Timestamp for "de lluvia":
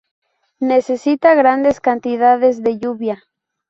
2.63-3.23